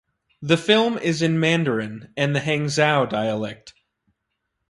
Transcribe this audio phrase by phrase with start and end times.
[0.41, 3.75] The film is in Mandarin and the Hangzhou dialect.